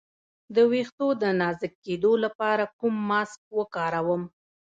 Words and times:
د 0.55 0.57
ویښتو 0.71 1.07
د 1.21 1.23
نازکیدو 1.41 2.13
لپاره 2.23 2.63
کوم 2.79 2.95
ماسک 3.09 3.41
وکاروم؟ 3.59 4.23